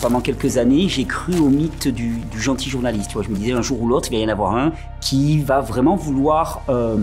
[0.00, 3.10] Pendant quelques années, j'ai cru au mythe du, gentil journaliste.
[3.20, 5.60] Je me disais un jour ou l'autre, il va y en avoir un qui va
[5.60, 6.96] vraiment vouloir euh,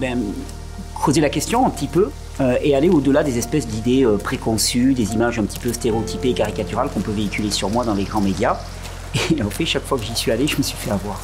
[0.00, 0.18] ben,
[0.94, 2.10] creuser la question un petit peu
[2.40, 6.30] euh, et aller au-delà des espèces d'idées euh, préconçues, des images un petit peu stéréotypées
[6.30, 8.58] et caricaturales qu'on peut véhiculer sur moi dans les grands médias.
[9.36, 11.20] Et en fait, chaque fois que j'y suis allé, je me suis fait avoir.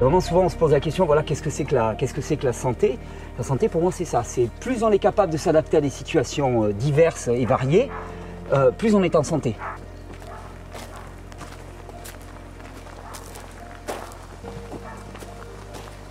[0.00, 2.98] Vraiment souvent on se pose la question, voilà, qu'est-ce que c'est que la, santé?
[3.38, 5.90] La santé pour moi c'est ça, c'est plus on est capable de s'adapter à des
[5.90, 7.90] situations euh, diverses et variées,
[8.52, 9.56] euh, plus on est en santé.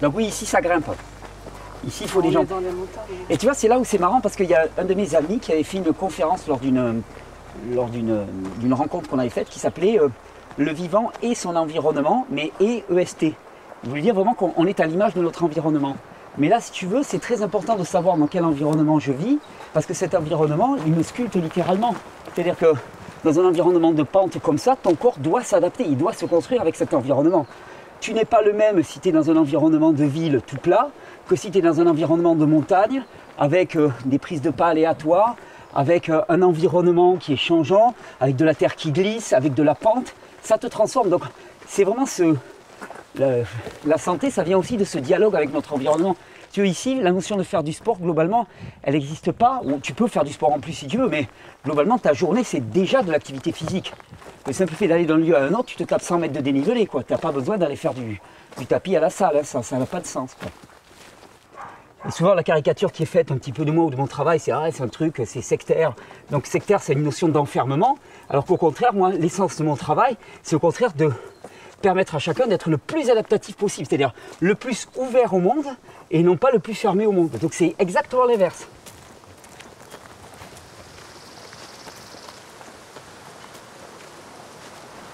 [0.02, 0.90] Donc oui, ici ça grimpe.
[1.86, 2.46] Ici il faut des gens.
[3.30, 5.16] Et tu vois, c'est là où c'est marrant parce qu'il y a un de mes
[5.16, 7.02] amis qui avait fait une conférence lors d'une
[7.74, 8.26] lors d'une,
[8.60, 10.10] d'une rencontre qu'on avait faite qui s'appelait euh,
[10.58, 13.28] Le vivant et son environnement, mais et EST.
[13.84, 15.96] Je voulais dire vraiment qu'on est à l'image de notre environnement.
[16.38, 19.40] Mais là, si tu veux, c'est très important de savoir dans quel environnement je vis,
[19.74, 21.96] parce que cet environnement, il me sculpte littéralement.
[22.34, 22.74] C'est-à-dire que
[23.24, 26.62] dans un environnement de pente comme ça, ton corps doit s'adapter, il doit se construire
[26.62, 27.46] avec cet environnement.
[28.00, 30.90] Tu n'es pas le même si tu es dans un environnement de ville tout plat,
[31.28, 33.04] que si tu es dans un environnement de montagne,
[33.38, 35.36] avec euh, des prises de pas aléatoires,
[35.74, 39.64] avec euh, un environnement qui est changeant, avec de la terre qui glisse, avec de
[39.64, 40.14] la pente.
[40.42, 41.10] Ça te transforme.
[41.10, 41.24] Donc
[41.68, 42.36] c'est vraiment ce,
[43.18, 46.16] la, santé, ça vient aussi de ce dialogue avec notre environnement.
[46.52, 48.48] Tu vois, ici, la notion de faire du sport, globalement,
[48.84, 49.62] elle n'existe pas.
[49.82, 51.28] tu peux faire du sport en plus si tu veux, mais
[51.66, 53.94] globalement, ta journée, c'est déjà de l'activité physique.
[54.48, 56.40] Le simple fait d'aller d'un lieu à un autre, tu te tapes 100 mètres de
[56.40, 56.88] dénivelé.
[56.88, 58.22] Tu n'as pas besoin d'aller faire du,
[58.68, 59.38] tapis à la salle.
[59.38, 59.44] Hein.
[59.44, 60.36] ça n'a pas de sens.
[62.12, 64.40] Souvent, la caricature qui est faite un petit peu de moi ou de mon travail,
[64.40, 65.96] c'est ah, c'est un truc, c'est sectaire.
[66.30, 67.98] Donc, sectaire, c'est une notion d'enfermement.
[68.30, 71.12] Alors qu'au contraire, moi, l'essence de mon travail, c'est au contraire de
[71.82, 75.66] permettre à chacun d'être le plus adaptatif possible, c'est-à-dire le plus ouvert au monde
[76.12, 77.32] et non pas le plus fermé au monde.
[77.42, 78.68] Donc c'est exactement l'inverse.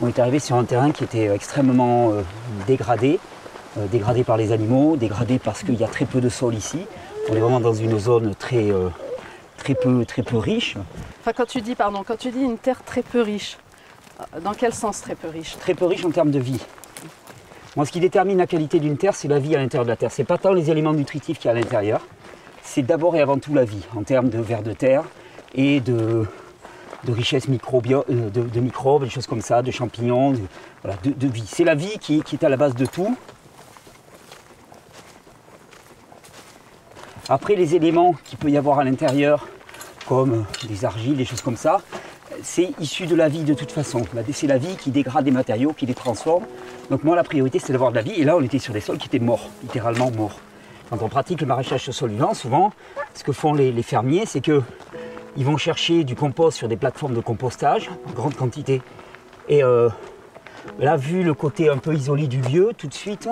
[0.04, 2.24] On est arrivé sur un terrain qui était extrêmement euh,
[2.66, 3.20] dégradé,
[3.78, 6.88] euh, dégradé par les animaux, dégradé parce qu'il y a très peu de sol ici.
[7.30, 8.90] On est vraiment dans une zone très, euh,
[9.58, 10.76] très, peu, très peu riche.
[11.20, 13.58] Enfin, quand tu dis, pardon, quand tu dis une terre très peu riche,
[14.44, 15.56] dans quel sens très peu riche?
[15.60, 16.62] Très peu riche en termes de vie.
[17.76, 19.98] Moi, ce qui détermine la qualité d'une terre, c'est la vie à l'intérieur de la
[19.98, 20.12] terre.
[20.12, 22.02] C'est pas tant les éléments nutritifs qu'il y a à l'intérieur,
[22.64, 25.04] c'est d'abord et avant tout la vie, en termes de vers de terre
[25.54, 26.26] et de,
[27.06, 31.46] de richesse euh, de, microbes, des choses comme ça, de champignons, de, vie.
[31.48, 33.16] C'est la vie qui, est à la base de tout.
[37.30, 39.48] Après, les éléments qu'il peut y avoir à l'intérieur,
[40.08, 41.82] comme des argiles, des choses comme ça,
[42.44, 44.04] c'est issu de la vie de toute façon.
[44.34, 46.44] C'est la vie qui dégrade des matériaux, qui les transforme.
[46.90, 48.14] Donc moi, la priorité, c'est d'avoir de la vie.
[48.18, 50.40] Et là, on était sur des sols qui étaient morts, littéralement morts.
[50.90, 52.74] Quand on pratique le maraîchage sur sol vivant, souvent,
[53.14, 54.42] ce que font les, fermiers, c'est
[55.36, 58.82] qu'ils vont chercher du compost sur des plateformes de compostage, en grande quantité.
[59.50, 59.90] Et euh,
[60.80, 63.30] là, vu le côté un peu isolé du vieux, tout de suite,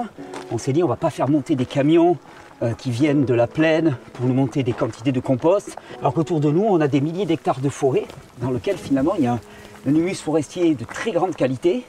[0.52, 2.18] on s'est dit, on va pas faire monter des camions
[2.62, 5.78] euh, qui viennent de la plaine pour nous monter des quantités de compost.
[6.00, 8.06] Alors qu'autour de nous, on a des milliers d'hectares de forêt
[8.42, 9.40] dans lesquels finalement il y a un,
[9.86, 11.86] humus forestier de très grande qualité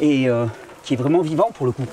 [0.00, 0.46] et euh,
[0.84, 1.86] qui est vraiment vivant pour le coup.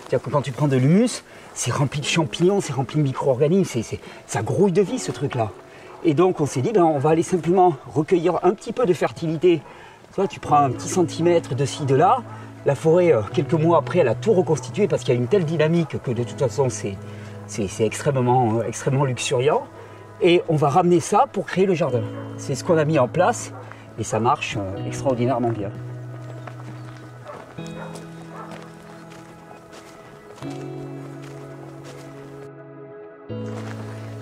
[0.00, 1.22] C'est-à-dire que quand tu prends de l'humus,
[1.54, 3.80] c'est rempli de champignons, c'est rempli de micro-organismes,
[4.26, 5.50] ça grouille de vie ce truc-là.
[6.04, 8.92] Et donc on s'est dit, ben, on va aller simplement recueillir un petit peu de
[8.92, 9.60] fertilité.
[10.14, 12.22] Toi, tu prends un petit centimètre de ci, de là,
[12.64, 15.26] la forêt, euh, quelques mois après, elle a tout reconstitué parce qu'il y a une
[15.26, 16.96] telle dynamique que de toute façon, c'est,
[17.80, 19.64] extrêmement, euh, extrêmement luxuriant.
[20.20, 22.02] Et on va ramener ça pour créer le jardin.
[22.36, 23.52] C'est ce qu'on a mis en place
[23.98, 25.70] et ça marche euh, extraordinairement bien.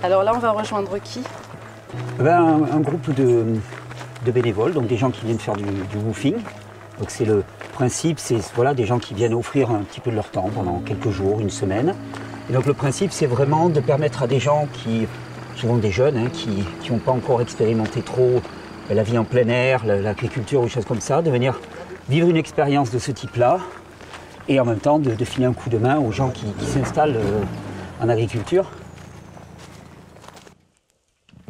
[0.03, 1.21] Alors là, on va rejoindre qui?
[2.19, 3.45] Eh ben, un, groupe de,
[4.33, 5.65] bénévoles, donc des gens qui viennent faire du,
[6.05, 6.37] woofing.
[6.99, 10.17] Donc c'est le, principe, c'est voilà, des gens qui viennent offrir un petit peu de
[10.17, 11.95] leur temps pendant quelques jours, une semaine.
[12.49, 15.07] Et donc le principe, c'est vraiment de permettre à des gens qui,
[15.57, 18.41] souvent des jeunes, hein, qui n'ont pas encore expérimenté trop
[18.91, 21.61] la vie en plein air, l'agriculture ou des choses comme ça, de venir
[22.09, 23.59] vivre une expérience de ce type-là
[24.49, 27.43] et en même temps de, filer un coup de main aux gens qui, s'installent euh,
[28.03, 28.71] en agriculture.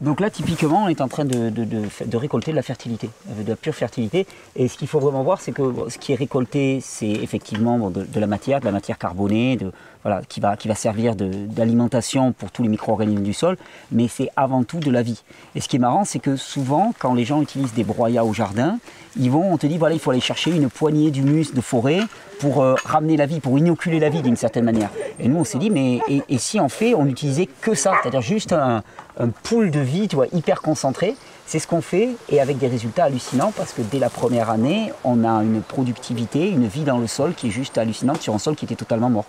[0.01, 3.51] Donc là, typiquement, on est en train de, de, récolter de la fertilité, euh, de
[3.51, 4.27] la pure fertilité.
[4.57, 8.07] Et ce qu'il faut vraiment voir, c'est que ce qui est récolté, c'est effectivement de,
[8.19, 9.59] la matière, de la matière carbonée,
[10.03, 13.57] voilà, qui, va, qui va servir d'alimentation pour tous les micro-organismes du sol,
[13.93, 15.23] mais c'est avant tout de la vie.
[15.55, 18.33] Et ce qui est marrant, c'est que souvent, quand les gens utilisent des broyats au
[18.33, 18.79] jardin,
[19.19, 22.01] ils vont, on te dit, voilà, il faut aller chercher une poignée d'humus de forêt
[22.39, 24.91] pour euh, ramener la vie, pour inoculer la vie d'une certaine manière.
[25.19, 28.23] Et nous, on s'est dit, mais et, si en fait, on n'utilisait que ça, c'est-à-dire
[28.23, 28.83] juste un,
[29.19, 31.15] un pool de vie, tu vois, hyper concentré,
[31.51, 34.93] c'est ce qu'on fait et avec des résultats hallucinants parce que dès la première année,
[35.03, 38.39] on a une productivité, une vie dans le sol qui est juste hallucinante sur un
[38.39, 39.27] sol qui était totalement mort.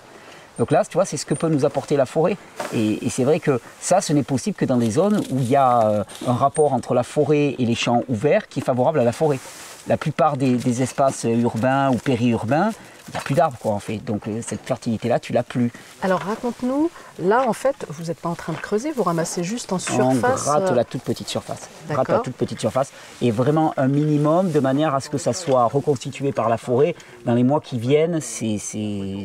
[0.59, 2.37] Donc là, tu vois, c'est ce que peut nous apporter la forêt.
[2.73, 5.55] Et, c'est vrai que ça, ce n'est possible que dans des zones où il y
[5.55, 9.03] a euh, un rapport entre la forêt et les champs ouverts qui est favorable à
[9.03, 9.39] la forêt.
[9.87, 12.71] La plupart des, des espaces urbains ou périurbains,
[13.07, 13.97] il n'y a plus d'arbres quoi en fait.
[13.97, 15.71] Donc euh, cette fertilité-là, tu l'as plus.
[16.01, 16.89] Alors raconte-nous,
[17.19, 20.41] là en fait, vous n'êtes pas en train de creuser, vous ramassez juste en surface.
[20.47, 21.69] On gratte euh, la toute petite surface.
[21.89, 25.17] On gratte la toute petite surface et vraiment un minimum de manière à ce que
[25.17, 26.95] ça soit reconstitué par la forêt.
[27.25, 28.57] Dans les mois qui viennent, c'est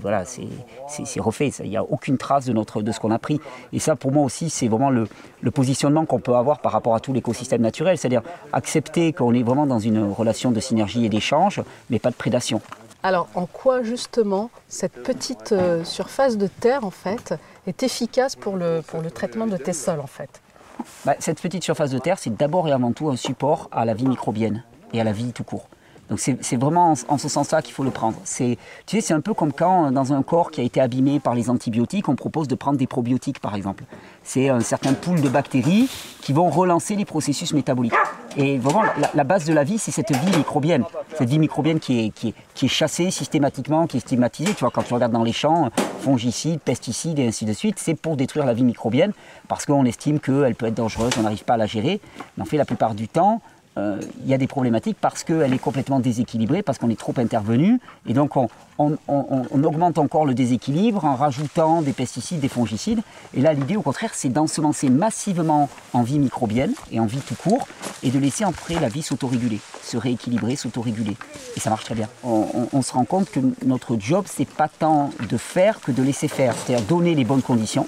[0.03, 1.53] voilà, c'est refait.
[1.63, 3.41] Il n'y a aucune trace de, notre, de ce qu'on a pris.
[3.73, 5.07] Et ça pour moi aussi, c'est vraiment le,
[5.41, 7.99] le positionnement qu'on peut avoir par rapport à tout l'écosystème naturel.
[7.99, 12.17] C'est-à-dire accepter qu'on est vraiment dans une relation de synergie et d'échange, mais pas de
[12.17, 12.61] prédation.
[13.07, 17.35] Alors, en quoi justement cette petite euh, surface de terre en fait
[17.69, 18.83] est efficace pour le,
[19.15, 20.43] traitement de tes sols en fait?
[21.05, 23.95] Bah, Cette petite surface de terre, c'est d'abord et avant tout un support à la
[23.95, 25.69] vie microbienne et à la vie tout court.
[26.09, 28.19] Donc c'est vraiment en, ce sens-là qu'il faut le prendre.
[28.25, 28.57] Tu
[28.87, 31.51] sais, c'est un peu comme quand dans un corps qui a été abîmé par les
[31.51, 33.85] antibiotiques, on propose de prendre des probiotiques par exemple.
[34.23, 35.89] C'est un certain pool de bactéries
[36.21, 37.95] qui vont relancer les processus métaboliques.
[38.37, 38.83] Et vraiment,
[39.15, 40.85] la, base de la vie, c'est cette vie microbienne.
[41.17, 44.53] Cette vie microbienne qui est, qui, est, qui est chassée systématiquement, qui est stigmatisée.
[44.53, 45.71] Tu vois, quand tu regardes dans les champs,
[46.01, 49.13] fongicides, pesticides et ainsi de suite, c'est pour détruire la vie microbienne
[49.49, 52.01] parce qu'on estime qu'elle peut être dangereuse, on n'arrive pas à la gérer.
[52.37, 53.41] Mais en fait, la plupart du temps,
[53.79, 57.15] euh, il y a des problématiques parce qu'elle est complètement déséquilibrée, parce qu'on est trop
[57.19, 57.79] intervenu.
[58.07, 63.01] Et donc on, augmente encore le déséquilibre en rajoutant des pesticides, des fongicides.
[63.35, 67.35] Et là, l'idée, au contraire, c'est d'ensemencer massivement en vie microbienne et en vie tout
[67.35, 67.67] court,
[68.03, 71.17] et de laisser après la vie s'autoréguler, se rééquilibrer, s'autoréguler.
[71.57, 72.09] Et ça marche très bien.
[72.23, 76.29] On, se rend compte que notre job, c'est pas tant de faire que de laisser
[76.29, 77.87] faire, c'est-à-dire donner les bonnes conditions,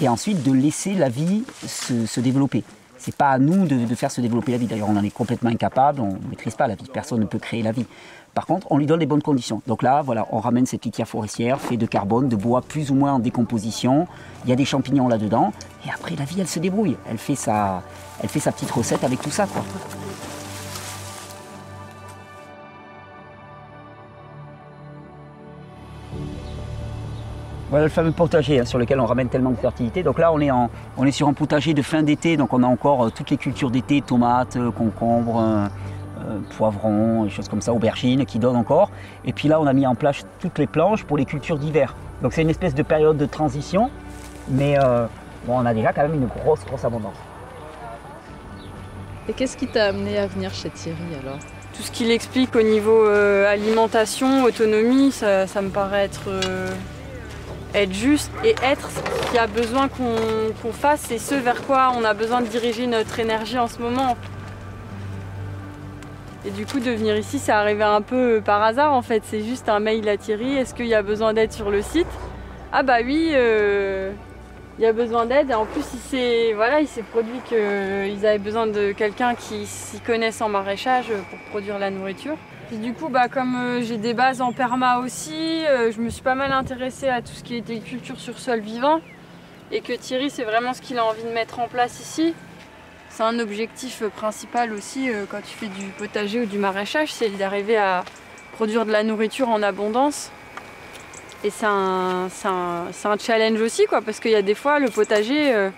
[0.00, 2.64] et ensuite de laisser la vie se développer.
[2.98, 4.66] C'est pas à nous de, faire se développer la vie.
[4.66, 6.86] D'ailleurs, on en est complètement incapable, on ne maîtrise pas la vie.
[6.92, 7.86] Personne ne peut créer la vie.
[8.34, 9.62] Par contre, on lui donne les bonnes conditions.
[9.66, 12.94] Donc là, voilà, on ramène cette litière forestière faite de carbone, de bois plus ou
[12.94, 14.06] moins en décomposition.
[14.44, 15.52] Il y a des champignons là-dedans.
[15.86, 16.96] Et après, la vie, elle se débrouille.
[17.08, 17.82] Elle fait sa,
[18.26, 19.46] fait petite recette avec tout ça.
[27.76, 30.02] Voilà le fameux potager hein, sur lequel on ramène tellement de fertilité.
[30.02, 32.62] Donc là, on est, en, on est sur un potager de fin d'été, donc on
[32.62, 37.60] a encore euh, toutes les cultures d'été, tomates, euh, concombres, euh, poivrons, des choses comme
[37.60, 38.90] ça, aubergines qui donnent encore.
[39.26, 41.94] Et puis là, on a mis en place toutes les planches pour les cultures d'hiver.
[42.22, 43.90] Donc c'est une espèce de période de transition,
[44.48, 44.78] mais
[45.46, 47.18] bon, on a déjà quand même une grosse, grosse abondance.
[49.28, 51.40] Et qu'est-ce qui t'a amené à venir chez Thierry alors?
[51.74, 56.30] Tout ce qu'il explique au niveau alimentation, autonomie, ça, ça, me paraît être
[57.76, 61.92] être juste et être ce qu'il y a besoin qu'on fasse et ce vers quoi
[61.94, 64.16] on a besoin de diriger notre énergie en ce moment.
[66.46, 69.22] Et du coup, de venir ici, c'est arrivé un peu par hasard en fait.
[69.26, 70.56] C'est juste un mail à Thierry.
[70.56, 72.06] Est-ce qu'il y a besoin d'aide sur le site?
[72.72, 74.12] Ah bah oui, euh,
[74.78, 75.50] il y a besoin d'aide.
[75.50, 76.78] Et en plus, il s'est voilà,
[77.10, 82.36] produit qu'ils avaient besoin de quelqu'un qui s'y connaisse en maraîchage pour produire la nourriture
[82.72, 86.22] du coup, bah, comme euh, j'ai des bases en perma aussi, euh, je me suis
[86.22, 89.00] pas mal intéressée à tout ce qui était culture sur sol vivant.
[89.70, 92.34] Et que Thierry, c'est vraiment ce qu'il a envie de mettre en place ici.
[93.08, 97.30] C'est un objectif principal aussi euh, quand tu fais du potager ou du maraîchage, c'est
[97.30, 98.04] d'arriver à
[98.52, 100.30] produire de la nourriture en abondance.
[101.44, 105.70] Et c'est un, un, challenge aussi, quoi, parce qu'il y a des fois, le potager,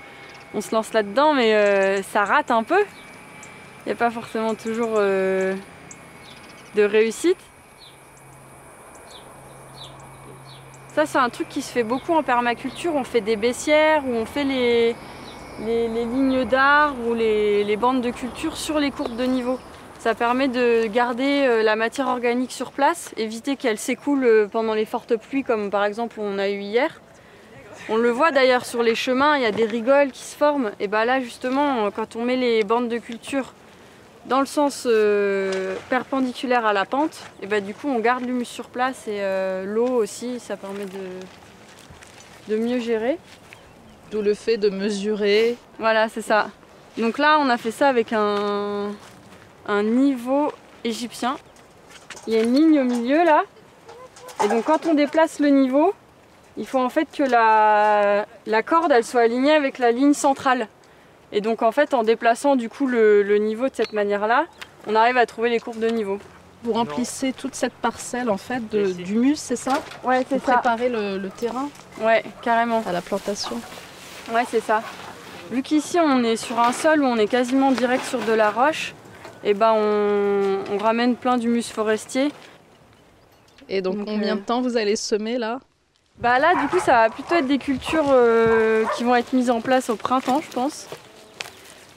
[0.54, 2.80] on se lance là-dedans, mais ça rate un peu.
[3.84, 4.98] Il n'y a pas forcément toujours
[6.78, 7.38] de réussite.
[10.94, 12.94] Ça, c'est un truc qui se fait beaucoup en permaculture.
[12.94, 14.94] On fait des baissières ou on fait les,
[15.64, 19.58] les, lignes d'arbres ou les, les, bandes de culture sur les courbes de niveau.
[19.98, 24.74] Ça permet de garder euh, la matière organique sur place, éviter qu'elle s'écoule euh, pendant
[24.74, 27.00] les fortes pluies comme par exemple on a eu hier.
[27.88, 30.70] On le voit d'ailleurs sur les chemins, il y a des rigoles qui se forment.
[30.78, 33.54] Et bien là justement, quand on met les bandes de culture
[34.28, 38.44] dans le sens euh, perpendiculaire à la pente, et bah, du coup on garde l'humus
[38.44, 43.18] sur place et euh, l'eau aussi, ça permet de, de mieux gérer.
[44.10, 45.56] D'où le fait de mesurer.
[45.78, 46.50] Voilà, c'est ça.
[46.96, 48.90] Donc là, on a fait ça avec un,
[49.66, 50.50] un niveau
[50.82, 51.36] égyptien.
[52.26, 53.42] Il y a une ligne au milieu là.
[54.44, 55.94] Et donc quand on déplace le niveau,
[56.56, 60.68] il faut en fait que la, la corde elle soit alignée avec la ligne centrale.
[61.32, 64.46] Et donc en fait en déplaçant du coup le, le niveau de cette manière là,
[64.86, 66.18] on arrive à trouver les courbes de niveau.
[66.64, 70.54] Vous remplissez toute cette parcelle en fait de, d'humus, c'est ça Ouais c'est Pour ça.
[70.54, 71.68] préparer le, le terrain
[72.00, 72.82] Ouais carrément.
[72.86, 73.60] à la plantation.
[74.32, 74.82] Ouais c'est ça.
[75.50, 78.50] Vu qu'ici on est sur un sol où on est quasiment direct sur de la
[78.50, 78.94] roche,
[79.44, 82.32] et ben on, on ramène plein d'humus forestier.
[83.68, 85.60] Et donc, Donc, combien euh, de temps vous allez semer là
[86.18, 89.50] Bah là, du coup, ça va plutôt être des cultures euh, qui vont être mises
[89.50, 90.86] en place au printemps, je pense.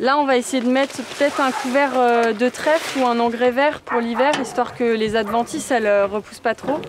[0.02, 3.52] Là, on va essayer de mettre peut-être un couvert euh, de trèfle ou un engrais
[3.52, 6.80] vert pour l'hiver, histoire que les adventices, elles euh, repoussent pas trop.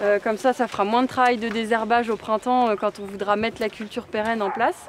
[0.00, 3.34] Euh, comme ça, ça fera moins de travail de désherbage au printemps quand on voudra
[3.34, 4.86] mettre la culture pérenne en place.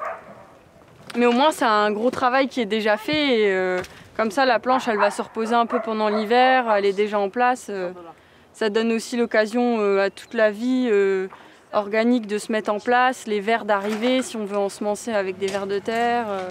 [1.16, 3.82] Mais au moins, c'est un gros travail qui est déjà fait.
[4.16, 6.70] Comme ça, la planche, elle va se reposer un peu pendant l'hiver.
[6.76, 7.72] Elle est déjà en place.
[8.52, 10.90] ça donne aussi l'occasion à toute la vie
[11.72, 15.38] euh, organique de se mettre en place, les vers d'arriver si on veut ensemencer avec
[15.38, 16.26] des vers de terre.
[16.28, 16.50] euh.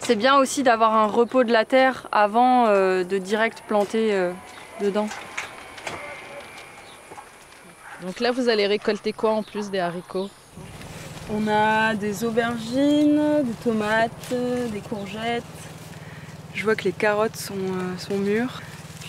[0.00, 4.32] C'est bien aussi d'avoir un repos de la terre avant euh, de direct planter euh,
[4.80, 5.08] dedans.
[8.02, 10.28] Donc là, vous allez récolter quoi en plus des haricots?
[11.32, 14.34] On a des aubergines, des tomates,
[14.72, 15.44] des courgettes.
[16.52, 18.60] Je vois que les carottes sont, euh, sont mûres.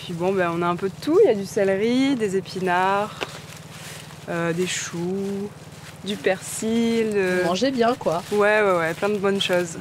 [0.04, 1.18] Puis bon, ben, on a un peu de tout.
[1.24, 3.18] Il y a du céleri, des épinards,
[4.28, 5.48] euh, des choux,
[6.04, 7.12] du persil.
[7.14, 8.22] euh, Vous Mangez bien quoi.
[8.32, 9.78] Ouais, ouais, ouais, plein de bonnes choses.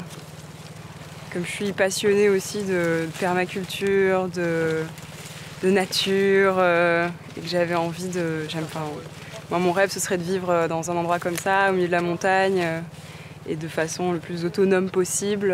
[1.34, 4.84] Comme je suis passionnée aussi de permaculture, de,
[5.62, 8.48] de nature, euh, et que j'avais envie de.
[8.48, 8.86] J'aime, enfin,
[9.50, 11.88] moi, mon rêve, ce serait de vivre euh, dans un endroit comme ça, au milieu
[11.88, 12.65] de la montagne,
[13.50, 15.53] et de façon le plus autonome possible.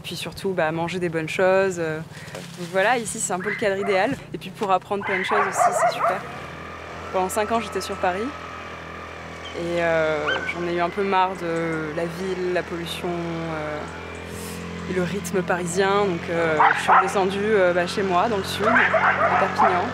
[0.00, 1.76] Et puis surtout, bah, manger des bonnes choses.
[1.78, 1.98] euh.
[1.98, 4.16] Donc voilà, ici, c'est un peu le cadre idéal.
[4.32, 6.22] Et puis pour apprendre plein de choses aussi, c'est super.
[7.12, 8.24] Pendant 5 ans, j'étais sur Paris.
[9.56, 10.16] Et euh,
[10.54, 13.78] j'en ai eu un peu marre de la ville, la pollution euh,
[14.90, 16.06] et le rythme parisien.
[16.06, 19.84] Donc je suis redescendue bah, chez moi, dans le sud, à Perpignan,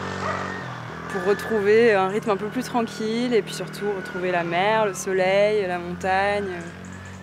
[1.11, 4.95] pour retrouver un rythme un peu plus tranquille et puis surtout retrouver la mer, le
[4.95, 6.47] soleil, la montagne,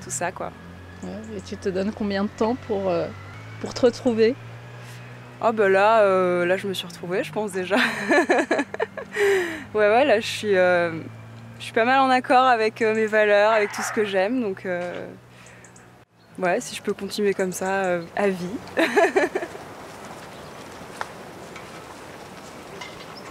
[0.03, 0.51] tout ça quoi.
[1.03, 3.07] Ouais, Et tu te donnes combien de temps pour, euh,
[3.61, 4.35] pour te retrouver?
[5.45, 7.75] Oh bah là, euh, là je me suis retrouvée, je pense déjà.
[9.73, 10.91] ouais ouais, là je suis, euh,
[11.59, 14.41] je suis pas mal en accord avec euh, mes valeurs, avec tout ce que j'aime,
[14.41, 15.05] donc euh,
[16.39, 18.45] ouais, si je peux continuer comme ça euh, à vie.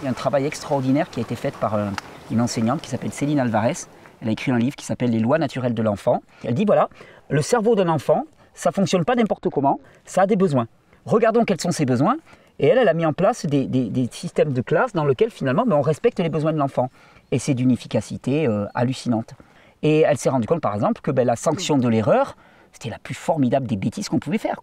[0.01, 1.79] Il y a un travail extraordinaire qui a été fait par
[2.29, 3.87] une enseignante qui s'appelle Céline Alvarez.
[4.21, 6.23] Elle a écrit un livre qui s'appelle Les lois naturelles de l'enfant.
[6.43, 6.89] Elle dit voilà,
[7.29, 10.67] le cerveau d'un enfant, ça fonctionne pas n'importe comment, ça a des besoins.
[11.05, 12.17] Regardons quels sont ses besoins.
[12.59, 15.75] Et elle, elle a mis en place des, systèmes de classe dans lesquels finalement ben,
[15.75, 16.89] on respecte les besoins de l'enfant.
[17.31, 19.33] Et c'est d'une efficacité euh, hallucinante.
[19.81, 22.37] Et elle s'est rendue compte par exemple que ben, la sanction de l'erreur,
[22.71, 24.59] c'était la plus formidable des bêtises qu'on pouvait faire.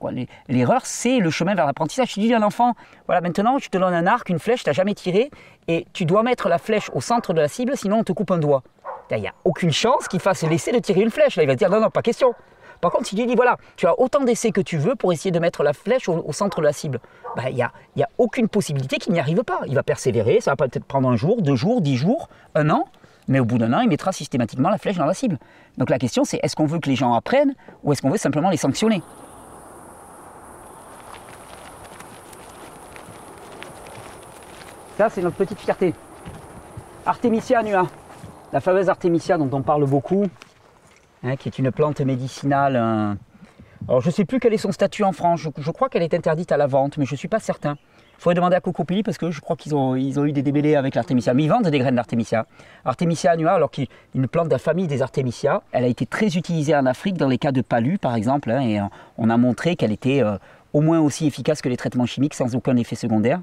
[0.49, 2.13] L'erreur, c'est le chemin vers l'apprentissage.
[2.13, 2.75] Tu dis à un enfant,
[3.07, 5.31] voilà, maintenant, je te donne un arc, une flèche, tu n'as jamais tiré,
[5.69, 8.31] et tu dois mettre la flèche au centre de la cible, sinon on te coupe
[8.31, 8.63] un doigt.
[9.17, 11.37] Il n'y a aucune chance qu'il fasse l'essai de tirer une flèche.
[11.37, 12.35] Là, il va dire, non, non, pas question.
[12.81, 15.13] Par contre, si tu lui dis, voilà, tu as autant d'essais que tu veux pour
[15.13, 17.01] essayer de mettre la flèche au, centre de la cible,
[17.37, 19.61] bah, il n'y a, y a aucune possibilité qu'il n'y arrive pas.
[19.67, 22.87] Il va persévérer, ça va peut-être prendre un jour, deux jours, dix jours, un an,
[23.29, 25.39] mais au bout d'un an, il mettra systématiquement la flèche dans la cible.
[25.77, 28.19] Donc la question, c'est est-ce qu'on veut que les gens apprennent ou est-ce qu'on veut
[28.19, 29.03] simplement les sanctionner?
[34.97, 35.95] Ça, c'est notre petite fierté.
[37.07, 37.87] Artemisia annua,
[38.53, 40.27] la fameuse Artemisia dont on parle beaucoup,
[41.23, 42.77] hein, qui est une plante médicinale.
[42.77, 43.15] euh,
[43.89, 45.41] Alors, je ne sais plus quel est son statut en France.
[45.57, 47.77] Je, crois qu'elle est interdite à la vente, mais je ne suis pas certain.
[48.19, 50.95] Il faudrait demander à Cocopelli parce que je crois qu'ils ont, eu des débellés avec
[50.95, 51.33] l'Artemisia.
[51.33, 52.47] Mais ils vendent des graines d'Artemisia.
[52.85, 56.37] Artemisia annua, alors est une plante de la famille des Artemisia, elle a été très
[56.37, 58.51] utilisée en Afrique dans les cas de palud, par exemple.
[58.51, 58.79] hein, et
[59.17, 60.37] on a montré qu'elle était euh,
[60.75, 63.41] au moins aussi efficace que les traitements chimiques sans aucun effet secondaire.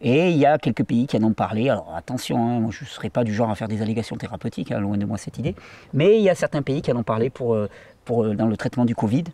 [0.00, 1.70] Et il y a quelques pays qui en ont parlé.
[1.70, 4.72] Alors attention, hein, moi je ne serais pas du genre à faire des allégations thérapeutiques,
[4.72, 5.54] hein, loin de moi cette idée.
[5.92, 7.68] Mais il y a certains pays qui en ont parlé euh,
[8.10, 9.24] euh, dans le traitement du Covid.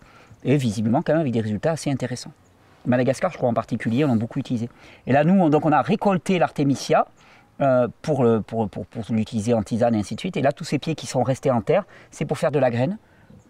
[0.43, 2.33] Et visiblement quand même avec des résultats assez intéressants.
[2.87, 4.71] Madagascar, je crois en particulier, on l'a beaucoup utilisé.
[5.07, 7.07] Et là, nous, on, donc, on a récolté l'artémisia
[7.61, 8.25] euh, pour
[9.11, 10.39] l'utiliser en tisane et ainsi de suite.
[10.39, 12.71] Et là, tous ces pieds qui sont restés en terre, c'est pour faire de la
[12.71, 12.97] graine,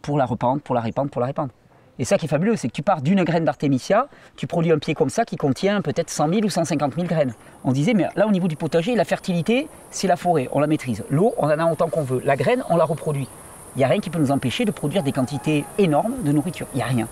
[0.02, 1.52] pour la rependre, pour la répandre, pour la répandre.
[2.00, 4.78] Et ça qui est fabuleux, c'est que tu pars d'une graine d'artémisia, tu produis un
[4.78, 7.34] pied comme ça qui contient peut-être 100 000 ou 150 000 graines.
[7.62, 10.66] On disait, mais là au niveau du potager, la fertilité, c'est la forêt, on la
[10.66, 11.04] maîtrise.
[11.10, 12.22] L'eau, on en a autant qu'on veut.
[12.24, 13.28] La graine, on la reproduit.
[13.76, 16.66] Il n'y a rien qui peut nous empêcher de produire des quantités énormes de nourriture.
[16.72, 17.06] Il n'y a rien.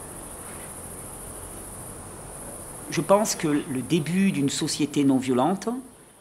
[2.91, 5.69] Je pense que le début d'une société non violente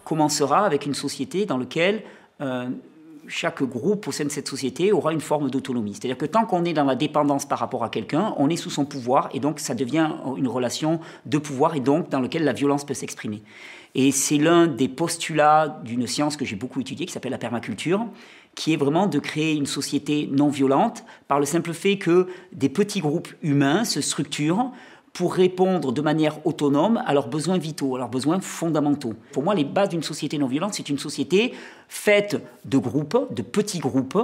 [0.04, 2.04] commencera avec une société dans laquelle
[2.42, 2.68] euh,
[3.28, 5.94] chaque groupe au sein de cette société aura une forme d'autonomie.
[5.94, 8.70] C'est-à-dire que tant qu'on est dans la dépendance par rapport à quelqu'un, on est sous
[8.70, 12.54] son pouvoir et donc ça devient une relation de pouvoir et donc dans laquelle la
[12.54, 13.42] violence peut s'exprimer.
[13.96, 18.06] Et c'est l'un des postulats d'une science que j'ai beaucoup étudiée qui s'appelle la permaculture,
[18.56, 22.70] qui est vraiment de créer une société non violente par le simple fait que des
[22.70, 24.72] petits groupes humains se structurent
[25.18, 29.16] pour répondre de manière autonome à leurs besoins vitaux, à leurs besoins fondamentaux.
[29.32, 31.56] Pour moi, les bases d'une société non violente, c'est une société
[31.88, 34.16] faite de groupes, de petits groupes,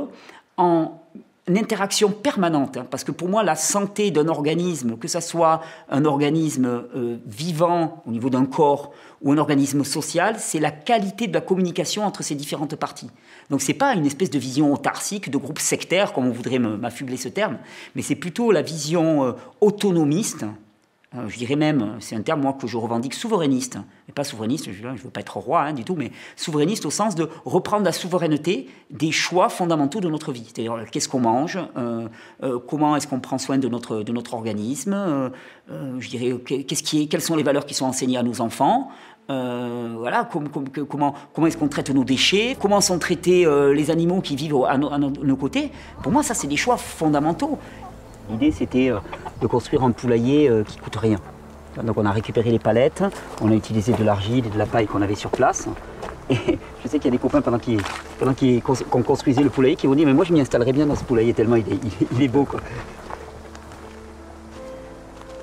[0.56, 1.00] en
[1.48, 2.78] interaction permanente.
[2.78, 7.18] Hein, parce que pour moi, la santé d'un organisme, que ce soit un organisme euh,
[7.26, 8.92] vivant au niveau d'un corps
[9.24, 13.10] ou un organisme social, c'est la qualité de la communication entre ces différentes parties.
[13.50, 16.60] Donc ce n'est pas une espèce de vision autarcique, de groupe sectaire, comme on voudrait
[16.60, 17.58] m'affubler ce terme,
[17.96, 20.46] mais c'est plutôt la vision euh, autonomiste
[21.16, 23.78] euh, je dirais même, c'est un terme moi que je revendique souverainiste,
[24.10, 26.90] et pas souverainiste, je ne veux pas être roi hein, du tout, mais souverainiste au
[26.90, 30.46] sens de reprendre la souveraineté des choix fondamentaux de notre vie.
[30.46, 32.08] C'est-à-dire qu'est-ce qu'on mange, euh,
[32.44, 35.32] euh, comment est-ce qu'on prend soin de notre, de notre organisme,
[35.70, 38.90] je dirais qu'est-ce quelles sont les valeurs qui sont enseignées à nos enfants,
[39.28, 44.56] voilà, comment, comment est-ce qu'on traite nos déchets, comment sont traités les animaux qui vivent
[44.66, 45.72] à, à nos côtés.
[46.02, 47.58] Pour moi, ça, c'est des choix fondamentaux.
[48.30, 49.00] L'idée, c'était euh,
[49.42, 51.18] de construire un poulailler euh, qui coûte rien.
[51.82, 53.04] Donc on a récupéré les palettes,
[53.42, 55.68] on a utilisé de l'argile et de la paille qu'on avait sur place.
[56.30, 56.36] Et
[56.84, 60.06] je sais qu'il y a des copains pendant qu'on construisait le poulailler qui vont dire
[60.06, 62.48] mais moi je m'y installerais bien dans ce poulailler tellement il est, beau.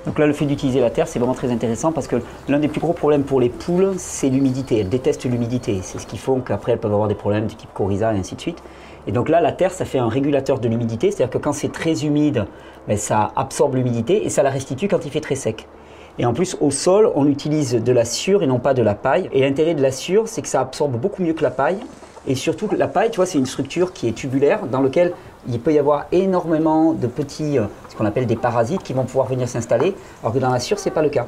[0.05, 2.15] Donc là le fait d'utiliser la terre c'est vraiment très intéressant parce que
[2.47, 4.79] l'un des plus gros problèmes pour les poules c'est l'humidité.
[4.79, 5.81] Elles détestent l'humidité.
[5.83, 8.35] C'est ce qui fait qu'après elles peuvent avoir des problèmes du type coryza et ainsi
[8.35, 8.63] de suite.
[9.07, 11.71] Et donc là, la terre, ça fait un régulateur de l'humidité, c'est-à-dire que quand c'est
[11.71, 12.45] très humide,
[12.87, 15.67] ben, ça absorbe l'humidité et ça la restitue quand il fait très sec.
[16.19, 18.95] Et en plus, au sol, on utilise de la sure et non pas de la
[18.95, 19.29] paille.
[19.31, 21.79] Et l'intérêt de la sure, c'est que ça absorbe beaucoup mieux que la paille.
[22.27, 25.13] Et surtout, la paille, tu vois, c'est une structure qui est tubulaire, dans laquelle
[25.47, 29.05] il peut y avoir énormément de petits, euh, ce qu'on appelle des parasites, qui vont
[29.05, 31.27] pouvoir venir s'installer, alors que dans la sure, ce n'est pas le cas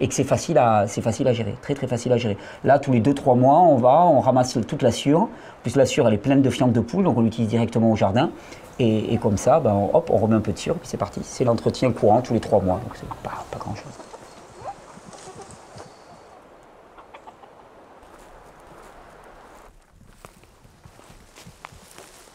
[0.00, 2.36] et que c'est facile, à, facile à gérer, très très facile à gérer.
[2.64, 5.20] Là, tous les 2-3 mois, on va, on ramasse toute la sure.
[5.20, 5.28] En
[5.62, 7.96] plus, la sure, elle est pleine de fientes de poule, donc on l'utilise directement au
[7.96, 8.30] jardin.
[8.78, 10.96] Et, comme ça, ben, on, hop, on remet un peu de sure, et puis c'est
[10.96, 11.20] parti.
[11.22, 13.92] C'est l'entretien courant tous les 3 mois, donc c'est pas, pas grand-chose.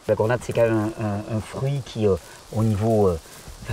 [0.08, 2.14] La grenade, c'est quand même un, fruit qui, euh,
[2.54, 3.18] au niveau euh,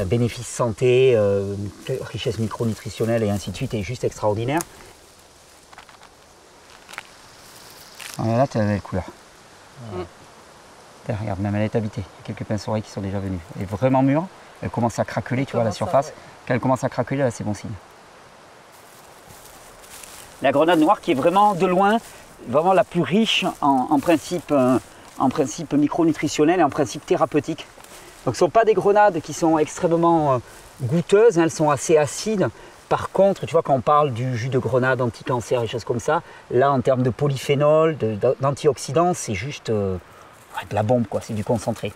[0.06, 1.56] bénéfices santé, euh,
[2.02, 4.60] richesse micronutritionnelle et ainsi de suite est juste extraordinaire.
[8.18, 9.06] là, tu as la belle couleur.
[11.08, 12.02] regarde, même elle est habitée.
[12.02, 13.40] Il y a quelques pinceaux qui sont déjà venus.
[13.56, 14.28] Elle est vraiment mûre.
[14.62, 16.14] Elle commence à craqueler, tu vois, la surface.
[16.48, 17.72] Quand elle commence à craqueler, là, c'est bon signe.
[20.42, 22.00] La grenade noire qui est vraiment de loin,
[22.48, 24.78] vraiment la plus riche en, principe, euh,
[25.18, 27.66] en principe micronutritionnel et en principe thérapeutique.
[28.26, 30.38] Donc ce ne sont pas des grenades qui sont extrêmement euh,
[30.82, 32.50] goûteuses, hein, elles sont assez acides.
[32.90, 36.00] Par contre, tu vois, quand on parle du jus de grenade anti-cancer et choses comme
[36.00, 37.98] ça, là, en termes de polyphénol,
[38.40, 39.98] d'antioxydants, c'est juste euh,
[40.70, 41.20] de la bombe, quoi.
[41.22, 41.92] C'est du concentré.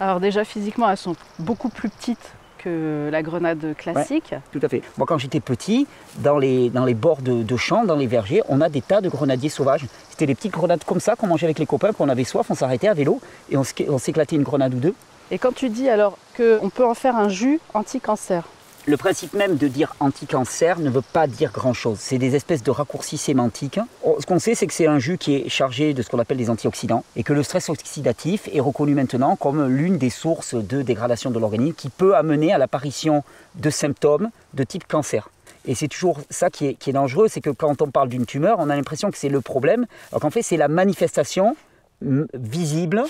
[0.00, 4.34] Alors déjà, physiquement, elles sont beaucoup plus petites que la grenade classique.
[4.52, 4.82] tout à fait.
[4.98, 5.86] Moi, quand j'étais petit,
[6.18, 9.08] dans les, dans les bords de, champs, dans les vergers, on a des tas de
[9.08, 9.86] grenadiers sauvages.
[10.10, 12.54] C'était des petites grenades comme ça qu'on mangeait avec les copains, qu'on avait soif, on
[12.54, 14.94] s'arrêtait à vélo et on s'éclatait une grenade ou deux.
[15.30, 18.44] Et quand tu dis alors qu'on peut en faire un jus anti-cancer
[18.86, 21.98] le principe même de dire anti-cancer ne veut pas dire grand-chose.
[22.00, 23.78] C'est des espèces de raccourcis sémantiques.
[24.02, 26.18] Oh, ce qu'on sait, c'est que c'est un jus qui est chargé de ce qu'on
[26.18, 30.54] appelle des antioxydants et que le stress oxydatif est reconnu maintenant comme l'une des sources
[30.54, 33.22] de dégradation de l'organisme qui peut amener à l'apparition
[33.56, 35.28] de symptômes de type cancer.
[35.66, 38.70] Et c'est toujours ça qui est, dangereux, c'est que quand on parle d'une tumeur, on
[38.70, 41.54] a l'impression que c'est le problème, alors qu'en fait c'est la manifestation
[42.32, 43.04] visible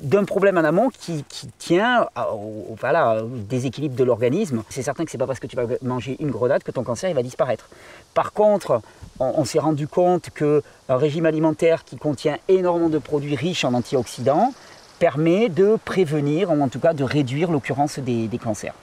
[0.00, 1.24] d'un problème en amont qui,
[1.58, 4.62] tient au, voilà, déséquilibre de l'organisme.
[4.68, 6.82] C'est certain que ce n'est pas parce que tu vas manger une grenade que ton
[6.82, 7.68] cancer il va disparaître.
[8.12, 8.80] Par contre,
[9.20, 14.52] on, s'est rendu compte qu'un régime alimentaire qui contient énormément de produits riches en antioxydants
[14.98, 18.74] permet de prévenir, ou en tout cas de réduire l'occurrence des, cancers.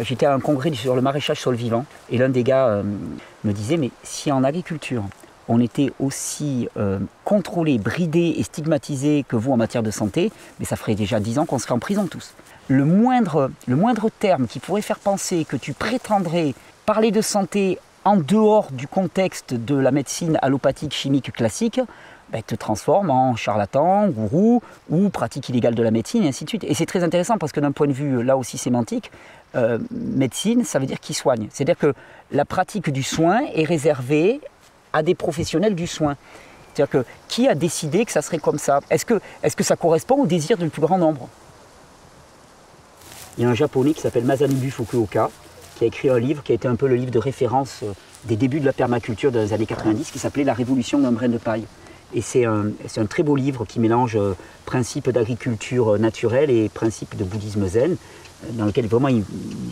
[0.00, 2.82] J'étais à un congrès sur le maraîchage sol vivant et l'un des gars euh,
[3.44, 5.04] me disait mais si en agriculture
[5.48, 10.64] on était aussi euh, contrôlés, bridés et stigmatisés que vous en matière de santé, mais
[10.64, 12.34] ça ferait déjà dix ans qu'on serait en prison tous.
[12.68, 16.54] Le moindre, le moindre terme qui pourrait faire penser que tu prétendrais
[16.86, 21.80] parler de santé en dehors du contexte de la médecine allopathique chimique classique,
[22.32, 26.48] ben, te transforme en charlatan, gourou ou pratique illégale de la médecine et ainsi de
[26.48, 26.64] suite.
[26.64, 29.10] Et c'est très intéressant parce que d'un point de vue là aussi sémantique,
[29.54, 31.48] euh, médecine, ça veut dire qui soigne.
[31.50, 31.92] C'est-à-dire que
[32.30, 34.40] la pratique du soin est réservée
[34.92, 36.16] à des professionnels du soin.
[37.28, 38.80] Qui a décidé que ça serait comme ça?
[38.90, 41.28] Est-ce que, ça correspond au désir du plus grand nombre?
[43.36, 45.30] Il y a un japonais qui s'appelle Masanobu Fukuoka,
[45.76, 47.92] qui a écrit un livre qui a été un peu le livre de référence euh,
[48.24, 51.28] des débuts de la permaculture dans les années 90, qui s'appelait La révolution d'un brin
[51.28, 51.64] de paille.
[52.14, 57.16] Et c'est un, un, très beau livre qui mélange euh, principes d'agriculture naturelle et principes
[57.16, 57.96] de bouddhisme zen,
[58.50, 59.24] dans lequel vraiment il,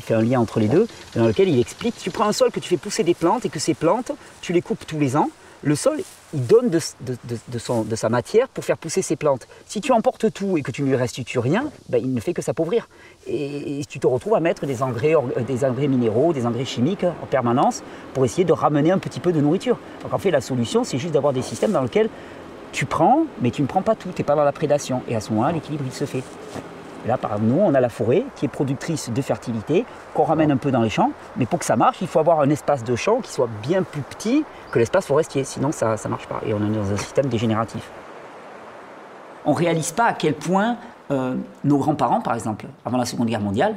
[0.02, 2.60] fait un lien entre les deux, dans lequel il explique, tu prends un sol que
[2.60, 5.30] tu fais pousser des plantes et que ces plantes, tu les coupes tous les ans,
[5.62, 5.98] le sol,
[6.32, 9.46] il donne de, sa matière pour faire pousser ses plantes.
[9.66, 12.32] Si tu emportes tout et que tu ne lui restitues rien, ben, il ne fait
[12.32, 12.88] que s'appauvrir.
[13.26, 15.14] Et, tu te retrouves à mettre des engrais,
[15.46, 17.82] des engrais minéraux, des engrais chimiques en permanence
[18.14, 19.78] pour essayer de ramener un petit peu de nourriture.
[20.02, 22.08] Donc en fait, la solution, c'est juste d'avoir des systèmes dans lesquels
[22.72, 25.02] tu prends, mais tu ne prends pas tout, tu n'es pas dans la prédation.
[25.08, 26.22] Et à ce moment-là, l'équilibre, il se fait.
[27.06, 30.50] Là, par exemple, nous, on a la forêt qui est productrice de fertilité, qu'on ramène
[30.50, 31.12] un peu dans les champs.
[31.36, 33.82] Mais pour que ça marche, il faut avoir un espace de champ qui soit bien
[33.82, 35.44] plus petit que l'espace forestier.
[35.44, 36.40] Sinon, ça ne marche pas.
[36.46, 37.82] Et on est dans un système dégénératif.
[39.44, 40.76] On ne réalise pas à quel point
[41.10, 41.34] euh,
[41.64, 43.76] nos grands-parents, par exemple, avant la Seconde Guerre mondiale,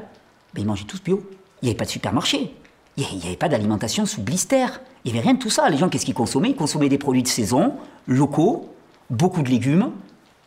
[0.53, 1.23] ben, ils mangeaient tous bio.
[1.62, 2.53] Il n'y avait pas de supermarché.
[2.97, 4.65] Il n'y avait pas d'alimentation sous blister.
[5.03, 5.69] Il n'y avait rien de tout ça.
[5.69, 6.49] Les gens, qu'est-ce qu'ils consommaient?
[6.49, 7.73] Ils consommaient des produits de saison,
[8.07, 8.69] locaux,
[9.09, 9.91] beaucoup de légumes,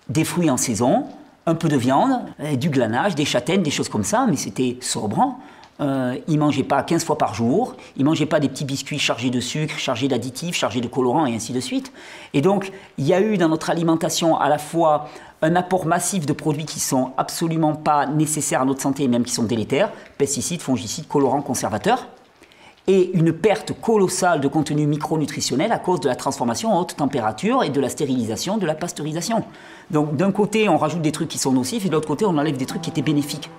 [0.08, 1.06] des fruits en saison,
[1.46, 2.22] un peu de viande,
[2.58, 5.38] du glanage, des châtaignes, des choses comme ça, mais c'était sobrant.
[5.80, 8.64] Euh, ils ne mangeaient pas 15 fois par jour, ils ne mangeaient pas des petits
[8.64, 11.92] biscuits chargés de sucre, chargés d'additifs, chargés de colorants et ainsi de suite.
[12.32, 15.08] Et donc, il y a eu dans notre alimentation à la fois
[15.42, 19.24] un apport massif de produits qui sont absolument pas nécessaires à notre santé et même
[19.24, 22.08] qui sont délétères, pesticides, fongicides, colorants, conservateurs,
[22.88, 27.64] et une perte colossale de contenu micronutritionnel à cause de la transformation à haute température
[27.64, 29.44] et de la stérilisation, de la pasteurisation.
[29.90, 32.36] Donc d'un côté, on rajoute des trucs qui sont nocifs et de l'autre côté, on
[32.38, 33.50] enlève des trucs qui étaient bénéfiques.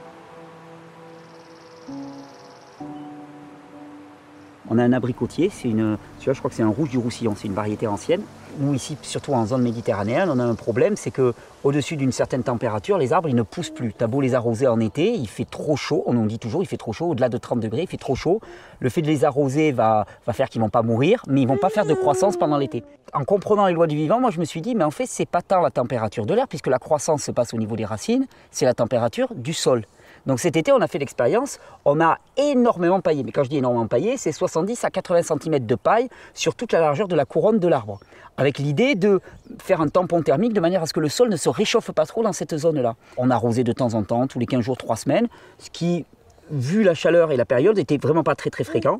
[4.69, 7.34] On a un abricotier, c'est une, vois, je crois que c'est un rouge du Roussillon,
[7.36, 8.21] c'est une variété ancienne.
[8.60, 12.43] Nous ici, surtout en zone méditerranéenne, on a un problème, c'est que au-dessus d'une certaine
[12.43, 13.93] température, les arbres ils ne poussent plus.
[13.93, 16.03] T'as beau les arroser en été, il fait trop chaud.
[16.06, 18.15] On nous dit toujours, il fait trop chaud, au-delà de 30 degrés, il fait trop
[18.15, 18.41] chaud.
[18.80, 21.58] Le fait de les arroser va, va faire qu'ils vont pas mourir, mais ils vont
[21.58, 22.84] pas faire de croissance pendant l'été.
[23.13, 25.27] En comprenant les lois du vivant, moi je me suis dit, mais en fait c'est
[25.27, 28.25] pas tant la température de l'air, puisque la croissance se passe au niveau des racines,
[28.51, 29.86] c'est la température du sol.
[30.27, 33.23] Donc cet été, on a fait l'expérience, on a énormément paillé.
[33.23, 36.73] Mais quand je dis énormément paillé, c'est 70 à 80 cm de paille sur toute
[36.73, 37.99] la largeur de la couronne de l'arbre.
[38.35, 39.21] Avec l'idée de
[39.63, 42.05] faire un tampon thermique de manière à ce que le sol ne se réchauffe pas
[42.05, 42.95] trop dans cette zone-là.
[43.15, 45.27] On a arrosé de temps en temps, tous les 15 jours, 3 semaines,
[45.59, 46.05] ce qui,
[46.51, 48.99] vu la chaleur et la période, n'était vraiment pas très très fréquent.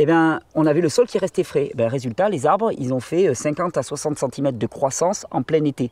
[0.00, 1.70] Eh bien, on avait le sol qui restait frais.
[1.78, 5.64] Eh résultat, les arbres, ils ont fait 50 à 60 cm de croissance en plein
[5.64, 5.90] été.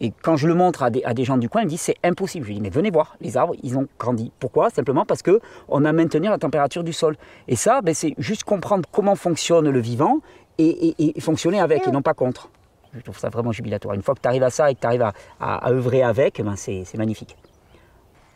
[0.00, 2.46] Et quand je le montre à des, gens du coin, ils me disent c'est impossible.
[2.46, 4.30] Je dis mais venez voir, les arbres, ils ont grandi.
[4.38, 4.70] Pourquoi?
[4.70, 7.16] Simplement parce qu'on a maintenu la température du sol.
[7.48, 10.18] Et ça, ben, c'est juste comprendre comment fonctionne le vivant
[10.58, 12.50] et, fonctionner avec et non pas contre.
[12.94, 13.94] Je trouve ça vraiment jubilatoire.
[13.94, 16.56] Une fois que tu arrives à ça et que tu arrives à, œuvrer avec, ben
[16.56, 17.36] c'est magnifique.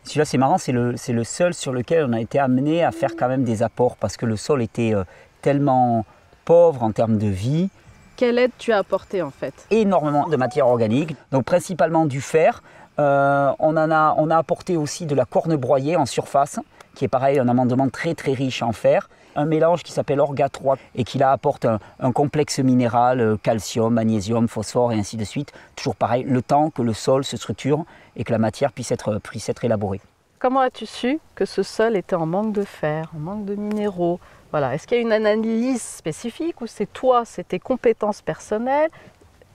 [0.03, 3.15] Celui-là, c'est marrant, c'est le, le, seul sur lequel on a été amené à faire
[3.15, 5.05] quand même des apports parce que le sol était euh,
[5.41, 6.05] tellement
[6.43, 7.69] pauvre en termes de vie
[8.15, 12.61] quelle aide tu as apporté en fait Énormément de matière organique, donc principalement du fer.
[12.99, 16.59] Euh, on, en a, on a apporté aussi de la corne broyée en surface,
[16.95, 19.09] qui est pareil, un amendement très très riche en fer.
[19.35, 23.91] Un mélange qui s'appelle Orga 3 et qui là apporte un, complexe minéral, euh, calcium,
[23.91, 25.51] magnésium, phosphore et ainsi de suite.
[25.75, 27.83] Toujours pareil, le temps que le sol se structure
[28.15, 30.01] et que la matière puisse être, puisse être élaborée.
[30.37, 34.19] Comment as-tu su que ce sol était en manque de fer, en manque de minéraux,
[34.61, 38.89] est-ce qu'il y a une analyse spécifique ou c'est toi, c'est tes compétences personnelles?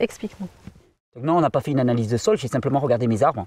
[0.01, 0.49] Explique-nous.
[1.21, 3.47] Non, on n'a pas fait une analyse de sol, j'ai simplement regardé mes arbres.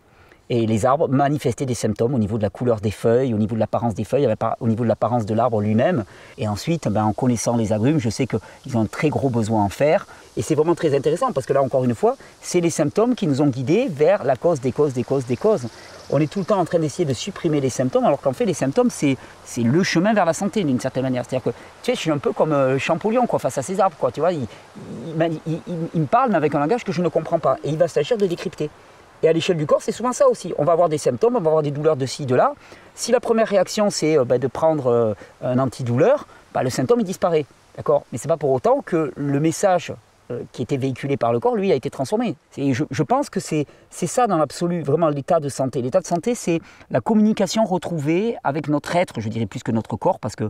[0.49, 3.55] Et les arbres manifestaient des symptômes au niveau de la couleur des feuilles, au niveau
[3.55, 4.27] de l'apparence des feuilles,
[4.59, 6.03] au niveau de l'apparence de l'arbre lui-même.
[6.37, 9.63] Et ensuite, ben, en connaissant les agrumes, je sais qu'ils ont un très gros besoin
[9.63, 10.07] en fer.
[10.35, 13.27] Et c'est vraiment très intéressant parce que là, encore une fois, c'est les symptômes qui
[13.27, 15.67] nous ont guidés vers la cause des causes des causes des causes
[16.11, 18.45] on est tout le temps en train d'essayer de supprimer les symptômes, alors qu'en fait,
[18.45, 19.17] les symptômes, c'est,
[19.57, 21.23] le chemin vers la santé, d'une certaine manière.
[21.27, 23.79] C'est-à-dire que, tu sais, je suis un peu comme euh, Champollion, quoi, face à ces
[23.79, 24.33] arbres, quoi, tu vois.
[24.33, 24.47] Il,
[25.17, 27.57] me parle, mais avec un langage que je ne comprends pas.
[27.63, 28.69] Et il va s'agir de décrypter.
[29.23, 30.53] Et à l'échelle du corps, c'est souvent ça aussi.
[30.57, 32.53] On va avoir des symptômes, on va avoir des douleurs de ci, de là.
[32.95, 36.99] Si la première réaction, c'est euh, bah, de prendre euh, un antidouleur, bah, le symptôme,
[36.99, 37.45] il disparaît.
[37.77, 38.03] D'accord?
[38.11, 39.93] Mais ce n'est pas pour autant que le message
[40.51, 42.35] qui était véhiculé par le corps, lui, a été transformé.
[42.57, 45.81] Je, je, pense que c'est ça dans l'absolu, vraiment l'état de santé.
[45.81, 49.95] L'état de santé, c'est la communication retrouvée avec notre être, je dirais plus que notre
[49.95, 50.49] corps, parce que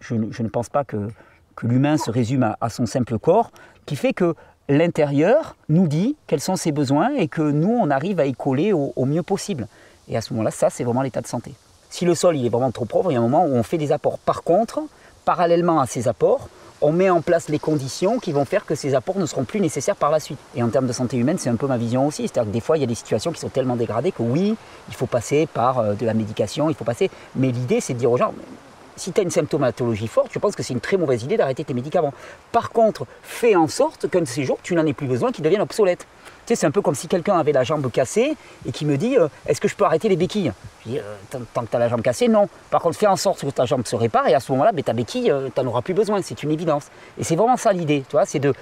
[0.00, 1.08] je, ne pense pas que,
[1.56, 3.50] que l'humain se résume à, son simple corps,
[3.86, 4.34] qui fait que
[4.68, 8.72] l'intérieur nous dit quels sont ses besoins et que nous, on arrive à y coller
[8.72, 9.66] au, mieux possible.
[10.08, 11.54] Et à ce moment-là, ça, c'est vraiment l'état de santé.
[11.88, 13.62] Si le sol il est vraiment trop pauvre, il y a un moment où on
[13.62, 14.18] fait des apports.
[14.18, 14.80] Par contre,
[15.24, 16.48] parallèlement à ces apports,
[16.80, 19.60] on met en place les conditions qui vont faire que ces apports ne seront plus
[19.60, 20.38] nécessaires par la suite.
[20.54, 22.22] Et en termes de santé humaine, c'est un peu ma vision aussi.
[22.22, 24.56] C'est-à-dire que des fois, il y a des situations qui sont tellement dégradées que oui,
[24.88, 27.10] il faut passer par euh, de la médication, il faut passer.
[27.36, 28.32] Mais l'idée, c'est de dire aux gens,
[28.96, 31.64] si tu as une symptomatologie forte, je pense que c'est une très mauvaise idée d'arrêter
[31.64, 32.12] tes médicaments.
[32.52, 35.44] Par contre, fais en sorte qu'un de ces jours, tu n'en aies plus besoin, qu'ils
[35.44, 36.06] deviennent obsolètes
[36.54, 38.36] c'est un peu comme si quelqu'un avait la jambe cassée
[38.66, 40.52] et qui me dit euh, Est-ce que je peux arrêter les béquilles?
[40.84, 41.02] Je dis euh,
[41.52, 42.48] Tant que tu as la jambe cassée, non.
[42.70, 44.82] Par contre, fais en sorte que ta jambe se répare et à ce moment-là, ben,
[44.82, 46.20] ta béquille, euh, tu n'en auras plus besoin.
[46.22, 46.88] C'est une évidence.
[47.18, 48.52] Et c'est vraiment ça l'idée, c'est de,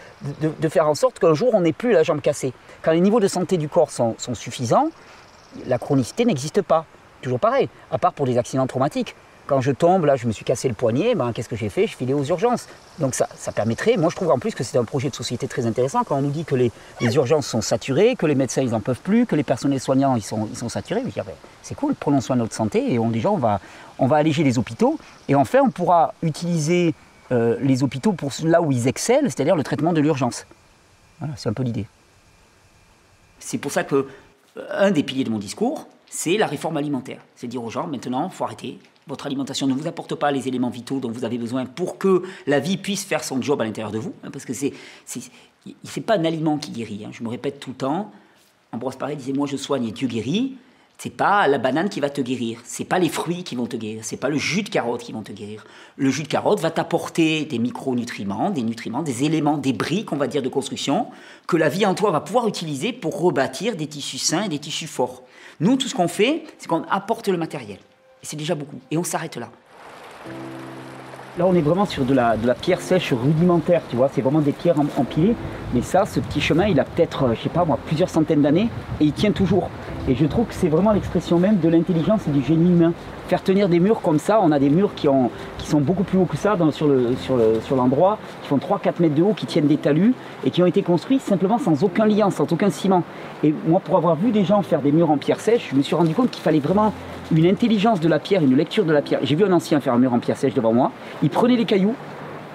[0.69, 2.53] faire en sorte qu'un jour, on n'ait plus la jambe cassée.
[2.83, 4.91] Quand les niveaux de santé du corps sont suffisants,
[5.67, 6.85] la chronicité n'existe pas.
[7.23, 9.15] Toujours pareil, à part pour des accidents traumatiques.
[9.49, 11.87] Quand je tombe, là, je me suis cassé le poignet, ben, qu'est-ce que j'ai fait?
[11.87, 12.69] Je filais aux urgences.
[12.99, 15.49] Donc ça, ça permettrait, moi je trouve en plus que c'est un projet de société
[15.49, 18.73] très intéressant quand on nous dit que les, urgences sont saturées, que les médecins ils
[18.73, 21.03] n'en peuvent plus, que les personnels soignants ils sont, ils sont saturés.
[21.03, 21.25] Ben,
[21.63, 23.61] c'est cool, prenons soin de notre santé et on, déjà on va,
[23.99, 26.95] on va alléger les hôpitaux et enfin on pourra utiliser
[27.33, 30.45] euh, les hôpitaux pour là où ils excellent, c'est-à-dire le traitement de l'urgence.
[31.21, 31.87] Voilà, c'est un peu l'idée.
[33.39, 34.09] C'est pour ça que
[34.59, 37.21] euh, un des piliers de mon discours, c'est la réforme alimentaire.
[37.35, 40.47] C'est dire aux gens, maintenant, il faut arrêter, votre alimentation ne vous apporte pas les
[40.49, 43.65] éléments vitaux dont vous avez besoin pour que la vie puisse faire son job à
[43.65, 44.13] l'intérieur de vous.
[44.23, 44.73] Hein, parce que c'est,
[45.07, 47.05] c'est, pas un aliment qui guérit.
[47.05, 47.11] Hein.
[47.13, 48.13] Je me répète tout le temps.
[48.71, 50.57] Ambroise Paré disait Moi je soigne et Dieu guérit.
[51.01, 53.77] C'est pas la banane qui va te guérir, c'est pas les fruits qui vont te
[53.77, 55.65] guérir, c'est pas le jus de carotte qui vont te guérir.
[55.97, 60.17] Le jus de carotte va t'apporter des micronutriments, des nutriments, des éléments, des briques, on
[60.17, 61.07] va dire, de construction,
[61.47, 64.59] que la vie en toi va pouvoir utiliser pour rebâtir des tissus sains et des
[64.59, 65.23] tissus forts.
[65.61, 67.79] Nous, tout ce qu'on fait, c'est qu'on apporte le matériel
[68.23, 68.79] c'est déjà beaucoup.
[68.91, 69.51] Et on s'arrête là.
[71.39, 74.11] Là, on est vraiment sur de la, pierre sèche rudimentaire, tu vois.
[74.13, 75.37] C'est vraiment des pierres empilées.
[75.73, 78.43] Mais ça, ce petit chemin, il a peut-être, euh, je sais pas moi, plusieurs centaines
[78.43, 78.69] d'années
[79.01, 79.71] et il tient toujours.
[80.09, 82.95] Et je trouve que c'est vraiment l'expression même de l'intelligence et du génie humain.
[83.27, 86.03] Faire tenir des murs comme ça, on a des murs qui, ont, qui sont beaucoup
[86.03, 89.45] plus hauts que ça sur, le, sur, l'endroit, qui font 3-4 mètres de haut, qui
[89.45, 90.15] tiennent des talus
[90.47, 93.03] et qui ont été construits simplement sans aucun lien, sans aucun ciment.
[93.45, 95.83] Et moi, pour avoir vu des gens faire des murs en pierre sèche, je me
[95.83, 96.95] suis rendu compte qu'il fallait vraiment
[97.31, 99.21] une intelligence de la pierre, une lecture de la pierre.
[99.23, 100.91] J'ai vu un ancien faire un mur en pierre sèche devant moi.
[101.23, 101.95] Il prenait les cailloux,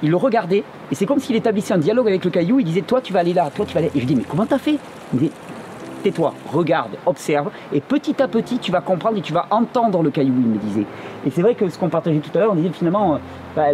[0.01, 2.59] il le regardait, et c'est comme s'il établissait un dialogue avec le caillou.
[2.59, 3.91] Il disait Toi, tu vas aller là, toi, tu vas aller.
[3.93, 4.79] Et je dis Mais comment t'as fait?
[6.03, 10.09] Tais-toi, regarde, observe, et petit à petit, tu vas comprendre et tu vas entendre le
[10.11, 10.85] caillou, il me disait.
[11.25, 13.17] Et c'est vrai que ce qu'on partageait tout à l'heure, on disait finalement, euh,
[13.55, 13.67] bah,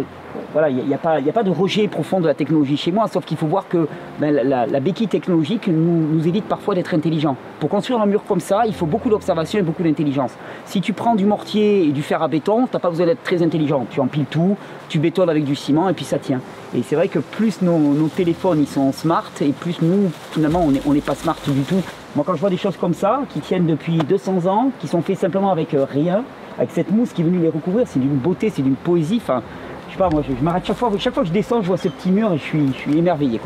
[0.52, 3.36] voilà, il n'y a, pas, de rejet profond de la technologie chez moi, sauf qu'il
[3.36, 3.88] faut voir que
[4.20, 7.36] ben, la, béquille technologique nous, évite parfois d'être intelligents.
[7.58, 10.32] Pour construire un mur comme ça, il faut beaucoup d'observation et beaucoup d'intelligence.
[10.66, 13.22] Si tu prends du mortier et du fer à béton, tu n'as pas besoin d'être
[13.22, 13.86] très intelligent.
[13.90, 14.56] Tu empiles tout,
[14.88, 16.40] tu bétonnes avec du ciment et puis ça tient.
[16.74, 20.92] Et c'est vrai que plus nos, téléphones ils sont smart et plus nous, finalement, on
[20.92, 21.82] n'est pas smart du tout.
[22.16, 25.00] Moi, quand je vois des choses comme ça, qui tiennent depuis 200 ans, qui sont
[25.00, 26.24] faites simplement avec euh, rien,
[26.58, 29.20] avec cette mousse qui est venue les recouvrir, c'est d'une beauté, c'est d'une poésie.
[29.22, 29.44] Enfin,
[29.86, 32.10] je sais pas, moi, je, m'arrête chaque fois, que je descends, je vois ce petit
[32.10, 33.40] mur et je suis, émerveillé.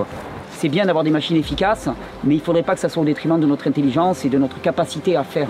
[0.53, 1.91] C'est bien d'avoir des machines efficaces,
[2.25, 4.39] mais il ne faudrait pas que ça soit au détriment de notre intelligence et de
[4.39, 5.49] notre capacité à faire.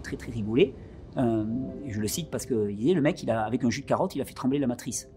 [0.00, 0.74] Très très.
[1.16, 1.44] Euh,
[1.86, 4.22] je le cite parce que le mec, il a, avec un jus de carotte, il
[4.22, 5.08] a fait trembler la matrice.